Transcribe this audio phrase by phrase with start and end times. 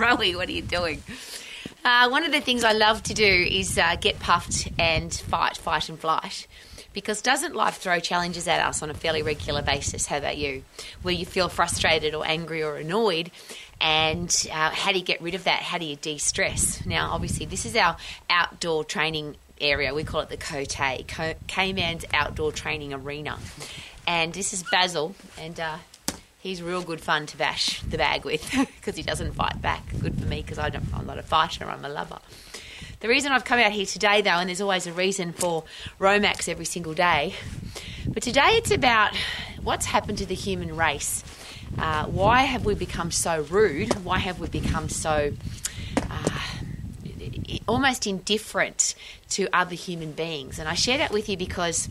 [0.00, 1.02] Rowie, what are you doing?
[1.84, 5.58] Uh, one of the things I love to do is uh, get puffed and fight,
[5.58, 6.46] fight and flight.
[6.92, 10.06] Because doesn't life throw challenges at us on a fairly regular basis?
[10.06, 10.64] How about you?
[11.02, 13.30] Where you feel frustrated or angry or annoyed,
[13.80, 15.60] and uh, how do you get rid of that?
[15.62, 16.84] How do you de stress?
[16.84, 17.96] Now, obviously, this is our
[18.28, 19.94] outdoor training area.
[19.94, 20.74] We call it the Cote,
[21.46, 23.38] Cayman's Outdoor Training Arena.
[24.06, 25.76] And this is Basil, and uh,
[26.40, 29.84] he's real good fun to bash the bag with because he doesn't fight back.
[30.00, 32.18] Good for me because I'm not a fighter, I'm a lover.
[33.00, 35.64] The reason I've come out here today, though, and there's always a reason for
[35.98, 37.34] Romax every single day,
[38.06, 39.16] but today it's about
[39.62, 41.24] what's happened to the human race.
[41.78, 43.94] Uh, why have we become so rude?
[44.04, 45.32] Why have we become so
[46.10, 46.40] uh,
[47.68, 48.94] almost indifferent
[49.30, 50.58] to other human beings?
[50.58, 51.88] And I share that with you because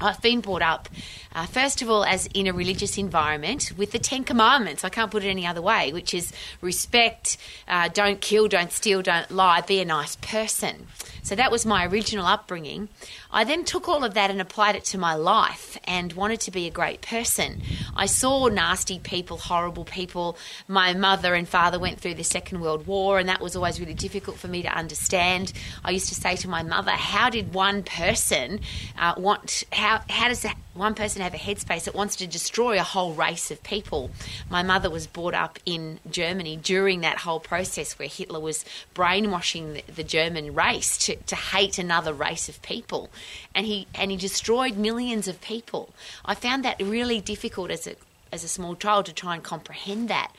[0.00, 0.88] I've been brought up,
[1.34, 4.84] uh, first of all, as in a religious environment with the Ten Commandments.
[4.84, 7.36] I can't put it any other way, which is respect,
[7.68, 10.86] uh, don't kill, don't steal, don't lie, be a nice person.
[11.24, 12.90] So that was my original upbringing.
[13.32, 16.50] I then took all of that and applied it to my life and wanted to
[16.50, 17.62] be a great person.
[17.96, 20.36] I saw nasty people, horrible people.
[20.68, 23.94] My mother and father went through the Second World War, and that was always really
[23.94, 25.54] difficult for me to understand.
[25.82, 28.60] I used to say to my mother, How did one person
[28.98, 32.82] uh, want, how, how does one person have a headspace that wants to destroy a
[32.82, 34.10] whole race of people?
[34.50, 39.74] My mother was brought up in Germany during that whole process where Hitler was brainwashing
[39.74, 43.10] the, the German race to to, hate another race of people,
[43.54, 45.94] and he and he destroyed millions of people.
[46.24, 47.96] I found that really difficult as a
[48.34, 50.32] as a small child to try and comprehend that.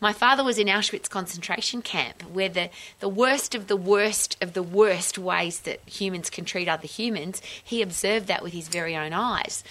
[0.00, 2.68] My father was in Auschwitz concentration camp, where the,
[3.00, 7.40] the worst of the worst of the worst ways that humans can treat other humans,
[7.62, 9.64] he observed that with his very own eyes.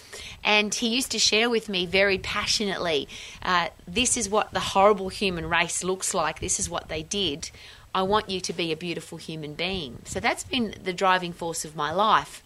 [0.44, 3.08] And he used to share with me very passionately
[3.44, 7.52] uh, this is what the horrible human race looks like, this is what they did.
[7.94, 10.00] I want you to be a beautiful human being.
[10.06, 12.44] So that's been the driving force of my life.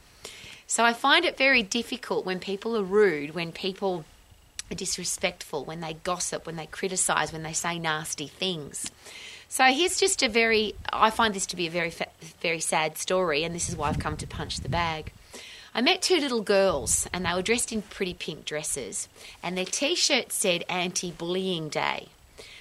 [0.68, 4.06] So I find it very difficult when people are rude, when people
[4.76, 8.92] disrespectful, when they gossip, when they criticize, when they say nasty things.
[9.48, 11.92] So here's just a very, I find this to be a very,
[12.40, 15.12] very sad story, and this is why I've come to punch the bag.
[15.74, 19.08] I met two little girls, and they were dressed in pretty pink dresses,
[19.42, 22.10] and their t shirt said Anti Bullying Day.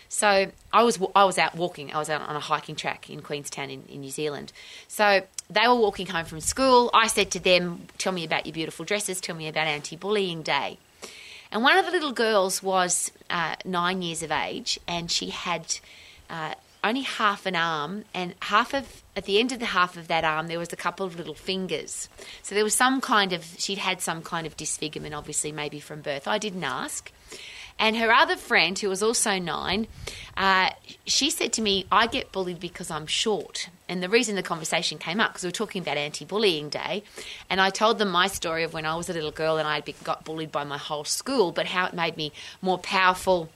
[0.08, 1.92] So I was I was out walking.
[1.92, 4.52] I was out on a hiking track in Queenstown in, in New Zealand.
[4.88, 6.90] So they were walking home from school.
[6.94, 9.20] I said to them, "Tell me about your beautiful dresses.
[9.20, 10.78] Tell me about Anti-Bullying Day."
[11.50, 15.78] And one of the little girls was uh, nine years of age, and she had
[16.28, 16.54] uh,
[16.84, 20.24] only half an arm, and half of at the end of the half of that
[20.24, 22.08] arm there was a couple of little fingers.
[22.42, 26.02] So there was some kind of she'd had some kind of disfigurement, obviously maybe from
[26.02, 26.28] birth.
[26.28, 27.10] I didn't ask.
[27.78, 29.86] And her other friend, who was also nine,
[30.36, 30.70] uh,
[31.06, 33.68] she said to me, I get bullied because I'm short.
[33.88, 37.04] And the reason the conversation came up, because we were talking about anti bullying day,
[37.48, 39.82] and I told them my story of when I was a little girl and I
[40.04, 43.48] got bullied by my whole school, but how it made me more powerful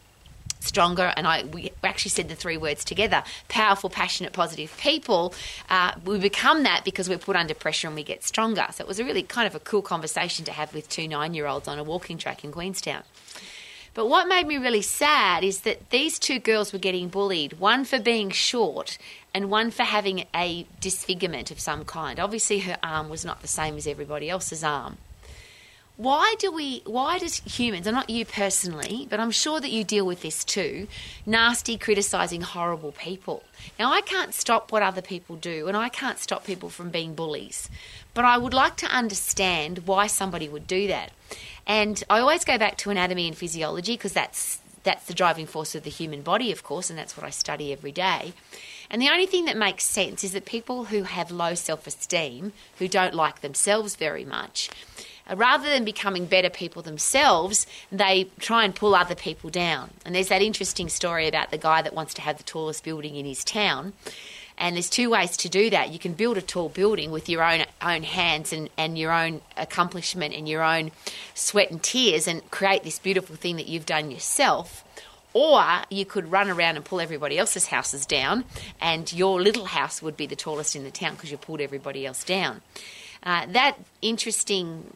[0.60, 5.34] stronger and I we actually said the three words together powerful passionate positive people
[5.68, 8.88] uh, we become that because we're put under pressure and we get stronger so it
[8.88, 11.66] was a really kind of a cool conversation to have with two nine year olds
[11.66, 13.02] on a walking track in Queenstown
[13.94, 17.84] but what made me really sad is that these two girls were getting bullied one
[17.84, 18.98] for being short
[19.34, 22.18] and one for having a disfigurement of some kind.
[22.18, 24.98] Obviously, her arm was not the same as everybody else's arm.
[25.98, 29.84] Why do we, why does humans, and not you personally, but I'm sure that you
[29.84, 30.88] deal with this too,
[31.26, 33.44] nasty, criticising horrible people?
[33.78, 37.14] Now, I can't stop what other people do, and I can't stop people from being
[37.14, 37.68] bullies,
[38.14, 41.12] but I would like to understand why somebody would do that.
[41.66, 45.74] And I always go back to anatomy and physiology because that's that's the driving force
[45.74, 48.32] of the human body, of course, and that's what I study every day.
[48.90, 52.52] And the only thing that makes sense is that people who have low self esteem,
[52.78, 54.70] who don't like themselves very much,
[55.30, 59.90] uh, rather than becoming better people themselves, they try and pull other people down.
[60.04, 63.16] And there's that interesting story about the guy that wants to have the tallest building
[63.16, 63.92] in his town.
[64.58, 65.90] And there's two ways to do that.
[65.90, 69.40] You can build a tall building with your own own hands and, and your own
[69.56, 70.92] accomplishment and your own
[71.34, 74.84] sweat and tears and create this beautiful thing that you've done yourself.
[75.34, 78.44] Or you could run around and pull everybody else's houses down,
[78.80, 82.04] and your little house would be the tallest in the town because you pulled everybody
[82.04, 82.60] else down.
[83.22, 84.92] Uh, that interesting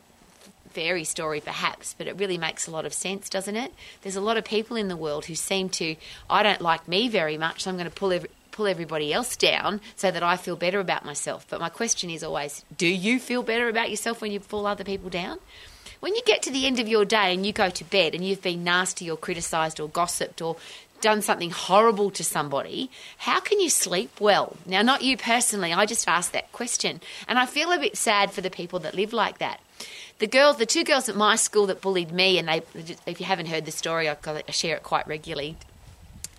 [0.70, 3.72] fairy story perhaps, but it really makes a lot of sense, doesn't it?
[4.02, 5.96] There's a lot of people in the world who seem to,
[6.28, 9.36] I don't like me very much, so I'm going to pull every, pull everybody else
[9.36, 11.46] down so that I feel better about myself.
[11.48, 14.84] But my question is always do you feel better about yourself when you pull other
[14.84, 15.38] people down?
[16.00, 18.24] When you get to the end of your day and you go to bed and
[18.24, 20.56] you've been nasty or criticised or gossiped or
[21.00, 24.56] done something horrible to somebody, how can you sleep well?
[24.66, 27.00] Now, not you personally, I just asked that question.
[27.28, 29.60] And I feel a bit sad for the people that live like that.
[30.18, 32.62] The girls, the two girls at my school that bullied me, and they,
[33.06, 34.16] if you haven't heard the story, I
[34.50, 35.56] share it quite regularly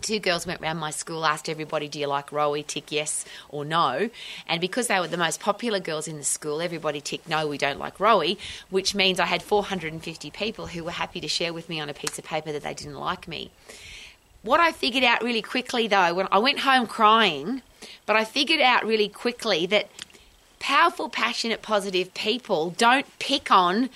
[0.02, 2.66] two girls went around my school, asked everybody, Do you like Rowie?
[2.66, 4.10] Tick yes or no.
[4.48, 7.58] And because they were the most popular girls in the school, everybody ticked no, we
[7.58, 8.38] don't like Rowie,
[8.70, 11.94] which means I had 450 people who were happy to share with me on a
[11.94, 13.52] piece of paper that they didn't like me.
[14.44, 17.62] What I figured out really quickly, though, when I went home crying,
[18.06, 19.90] but I figured out really quickly that
[20.60, 23.90] powerful, passionate, positive people don't pick on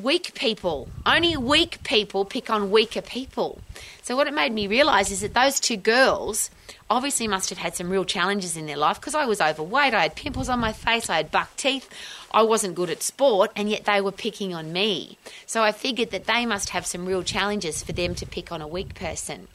[0.00, 0.88] weak people.
[1.04, 3.58] Only weak people pick on weaker people.
[4.02, 6.50] So, what it made me realise is that those two girls
[6.88, 10.02] obviously must have had some real challenges in their life because I was overweight, I
[10.02, 11.88] had pimples on my face, I had buck teeth,
[12.32, 15.18] I wasn't good at sport, and yet they were picking on me.
[15.46, 18.62] So, I figured that they must have some real challenges for them to pick on
[18.62, 19.48] a weak person.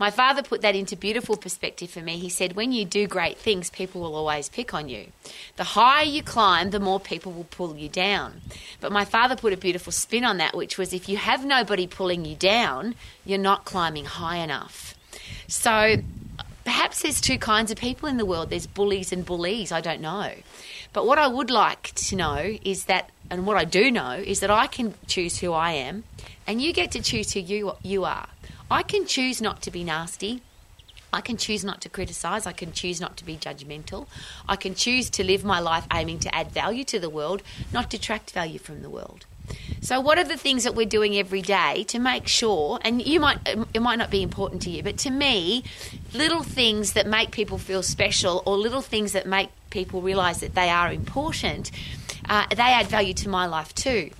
[0.00, 2.16] My father put that into beautiful perspective for me.
[2.16, 5.08] He said, When you do great things, people will always pick on you.
[5.56, 8.40] The higher you climb, the more people will pull you down.
[8.80, 11.86] But my father put a beautiful spin on that, which was if you have nobody
[11.86, 12.94] pulling you down,
[13.26, 14.94] you're not climbing high enough.
[15.48, 15.96] So
[16.64, 20.00] perhaps there's two kinds of people in the world there's bullies and bullies, I don't
[20.00, 20.32] know.
[20.94, 24.40] But what I would like to know is that, and what I do know, is
[24.40, 26.04] that I can choose who I am,
[26.46, 28.28] and you get to choose who you, you are.
[28.70, 30.42] I can choose not to be nasty.
[31.12, 32.46] I can choose not to criticise.
[32.46, 34.06] I can choose not to be judgmental.
[34.48, 37.90] I can choose to live my life aiming to add value to the world, not
[37.90, 39.26] detract value from the world.
[39.80, 42.78] So, what are the things that we're doing every day to make sure?
[42.82, 43.38] And you might
[43.74, 45.64] it might not be important to you, but to me,
[46.14, 50.54] little things that make people feel special, or little things that make people realise that
[50.54, 51.72] they are important,
[52.28, 54.10] uh, they add value to my life too.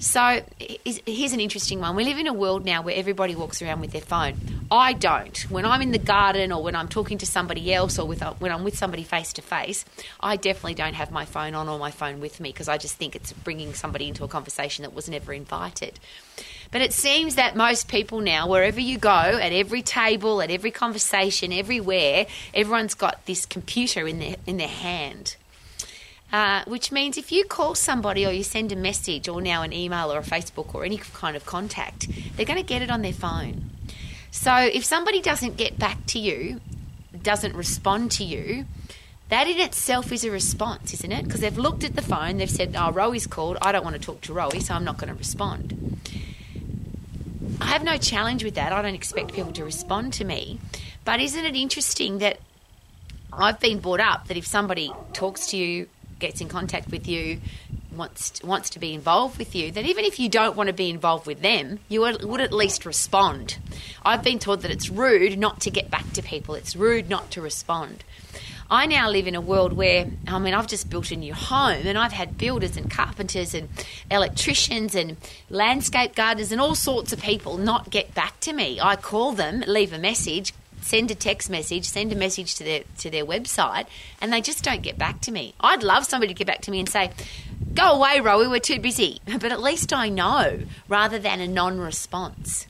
[0.00, 1.94] So here's an interesting one.
[1.94, 4.34] We live in a world now where everybody walks around with their phone.
[4.70, 5.36] I don't.
[5.50, 8.50] When I'm in the garden or when I'm talking to somebody else or with, when
[8.50, 9.84] I'm with somebody face to face,
[10.18, 12.96] I definitely don't have my phone on or my phone with me because I just
[12.96, 16.00] think it's bringing somebody into a conversation that was never invited.
[16.70, 20.70] But it seems that most people now, wherever you go, at every table, at every
[20.70, 22.24] conversation, everywhere,
[22.54, 25.36] everyone's got this computer in their in their hand.
[26.32, 29.72] Uh, which means if you call somebody or you send a message or now an
[29.72, 32.06] email or a Facebook or any kind of contact,
[32.36, 33.70] they're going to get it on their phone.
[34.30, 36.60] So if somebody doesn't get back to you,
[37.20, 38.66] doesn't respond to you,
[39.28, 41.24] that in itself is a response, isn't it?
[41.24, 44.02] Because they've looked at the phone, they've said, oh, Rowie's called, I don't want to
[44.02, 45.98] talk to Rowie, so I'm not going to respond.
[47.60, 48.72] I have no challenge with that.
[48.72, 50.60] I don't expect people to respond to me.
[51.04, 52.38] But isn't it interesting that
[53.32, 55.88] I've been brought up that if somebody talks to you
[56.20, 57.40] gets in contact with you,
[57.96, 60.90] wants wants to be involved with you, that even if you don't want to be
[60.90, 63.58] involved with them, you would, at least respond.
[64.04, 66.54] I've been told that it's rude not to get back to people.
[66.54, 68.04] It's rude not to respond.
[68.72, 71.86] I now live in a world where, I mean, I've just built a new home
[71.86, 73.68] and I've had builders and carpenters and
[74.08, 75.16] electricians and
[75.48, 78.78] landscape gardeners and all sorts of people not get back to me.
[78.80, 82.82] I call them, leave a message, send a text message, send a message to their
[82.98, 83.86] to their website,
[84.20, 85.54] and they just don't get back to me.
[85.60, 87.10] I'd love somebody to get back to me and say,
[87.74, 92.66] "Go away, Rowie, we're too busy." But at least I know, rather than a non-response.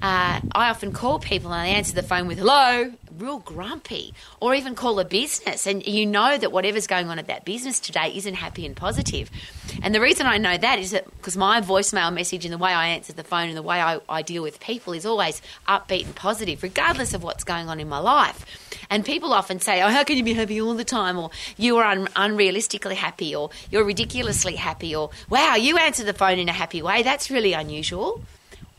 [0.00, 4.54] Uh, I often call people and they answer the phone with "hello," real grumpy, or
[4.54, 8.12] even call a business, and you know that whatever's going on at that business today
[8.14, 9.30] isn't happy and positive.
[9.82, 12.72] And the reason I know that is that because my voicemail message and the way
[12.72, 16.04] I answer the phone and the way I, I deal with people is always upbeat
[16.04, 18.44] and positive, regardless of what's going on in my life.
[18.90, 21.78] And people often say, "Oh, how can you be happy all the time?" or "You
[21.78, 26.48] are un- unrealistically happy," or "You're ridiculously happy," or "Wow, you answer the phone in
[26.48, 27.02] a happy way.
[27.02, 28.22] That's really unusual."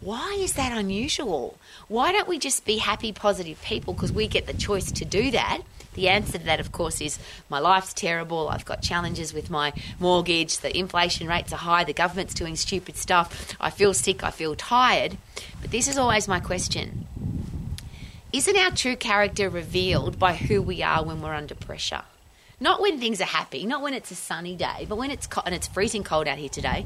[0.04, 1.58] Why is that unusual?
[1.88, 5.32] Why don't we just be happy, positive people because we get the choice to do
[5.32, 5.62] that?
[5.94, 7.20] The answer to that, of course, is
[7.50, 8.50] my life's terrible.
[8.50, 10.58] I've got challenges with my mortgage.
[10.58, 11.86] The inflation rates are high.
[11.86, 13.56] The government's doing stupid stuff.
[13.62, 14.26] I feel sick.
[14.26, 15.18] I feel tired.
[15.62, 17.08] But this is always my question
[18.34, 22.02] Isn't our true character revealed by who we are when we're under pressure?
[22.60, 25.42] Not when things are happy, not when it's a sunny day, but when it's co-
[25.46, 26.86] and it's freezing cold out here today.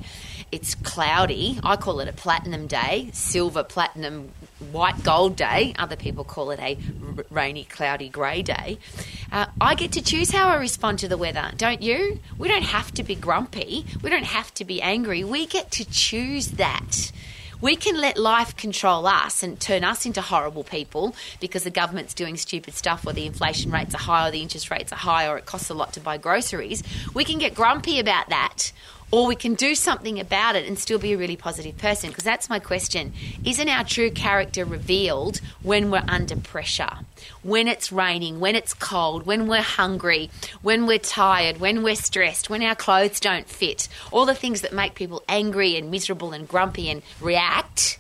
[0.52, 1.60] It's cloudy.
[1.64, 4.32] I call it a platinum day, silver, platinum,
[4.72, 5.74] white, gold day.
[5.78, 6.78] Other people call it a
[7.18, 8.80] r- rainy, cloudy, grey day.
[9.32, 12.20] Uh, I get to choose how I respond to the weather, don't you?
[12.38, 13.86] We don't have to be grumpy.
[14.02, 15.24] We don't have to be angry.
[15.24, 17.12] We get to choose that
[17.62, 22.14] we can let life control us and turn us into horrible people because the government's
[22.14, 25.28] doing stupid stuff or the inflation rates are high or the interest rates are high
[25.28, 26.84] or it costs a lot to buy groceries.
[27.14, 28.72] We can get grumpy about that
[29.12, 32.10] or we can do something about it and still be a really positive person.
[32.10, 33.14] Because that's my question.
[33.44, 37.00] Isn't our true character revealed when we're under pressure?
[37.44, 40.30] When it's raining, when it's cold, when we're hungry,
[40.62, 44.74] when we're tired, when we're stressed, when our clothes don't fit, all the things that
[44.74, 48.00] make people angry and miserable and grumpy and react.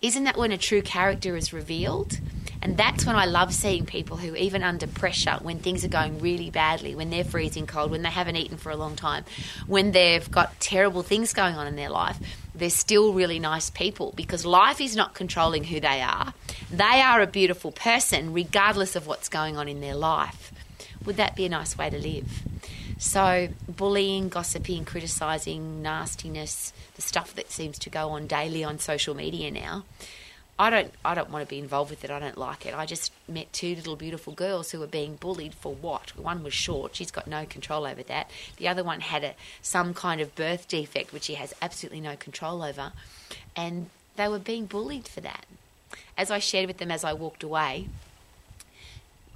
[0.00, 2.20] Isn't that when a true character is revealed?
[2.60, 6.18] And that's when I love seeing people who, even under pressure, when things are going
[6.18, 9.24] really badly, when they're freezing cold, when they haven't eaten for a long time,
[9.66, 12.18] when they've got terrible things going on in their life,
[12.54, 16.34] they're still really nice people because life is not controlling who they are.
[16.70, 20.52] They are a beautiful person regardless of what's going on in their life.
[21.04, 22.42] Would that be a nice way to live?
[22.98, 29.14] So, bullying, gossiping, criticising, nastiness, the stuff that seems to go on daily on social
[29.14, 29.84] media now
[30.60, 32.10] I don't I don't want to be involved with it.
[32.10, 32.74] I don't like it.
[32.74, 36.18] I just met two little beautiful girls who were being bullied for what?
[36.18, 36.96] One was short.
[36.96, 38.30] She's got no control over that.
[38.56, 42.16] The other one had a some kind of birth defect which she has absolutely no
[42.16, 42.92] control over.
[43.54, 45.46] And they were being bullied for that.
[46.16, 47.88] As I shared with them as I walked away,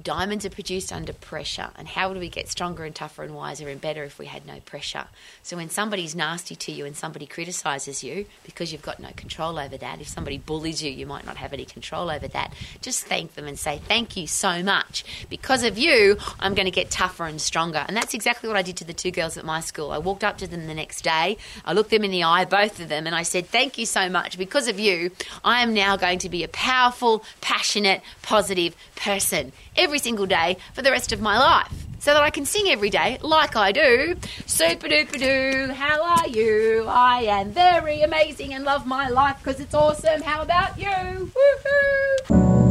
[0.01, 1.71] Diamonds are produced under pressure.
[1.77, 4.47] And how do we get stronger and tougher and wiser and better if we had
[4.47, 5.05] no pressure?
[5.43, 9.59] So when somebody's nasty to you and somebody criticizes you because you've got no control
[9.59, 12.53] over that, if somebody bullies you, you might not have any control over that.
[12.81, 15.05] Just thank them and say, Thank you so much.
[15.29, 17.85] Because of you, I'm going to get tougher and stronger.
[17.87, 19.91] And that's exactly what I did to the two girls at my school.
[19.91, 22.81] I walked up to them the next day, I looked them in the eye, both
[22.81, 24.39] of them, and I said, Thank you so much.
[24.39, 25.11] Because of you,
[25.45, 29.53] I am now going to be a powerful, passionate, positive person
[29.93, 31.71] every single day for the rest of my life.
[31.99, 34.17] So that I can sing every day like I do.
[34.47, 36.87] Super duper doo, how are you?
[36.89, 40.23] I am very amazing and love my life because it's awesome.
[40.23, 41.31] How about you?
[41.37, 42.62] Woohoo!